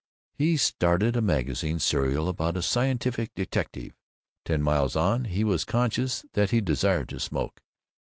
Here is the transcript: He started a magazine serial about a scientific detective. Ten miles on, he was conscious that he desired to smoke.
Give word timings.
He 0.33 0.57
started 0.57 1.15
a 1.15 1.21
magazine 1.21 1.77
serial 1.77 2.27
about 2.27 2.57
a 2.57 2.63
scientific 2.63 3.35
detective. 3.35 3.93
Ten 4.45 4.63
miles 4.63 4.95
on, 4.95 5.25
he 5.25 5.43
was 5.43 5.63
conscious 5.63 6.25
that 6.33 6.49
he 6.49 6.59
desired 6.59 7.09
to 7.09 7.19
smoke. 7.19 7.61